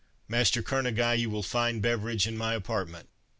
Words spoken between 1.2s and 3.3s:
will find beverage in my apartment."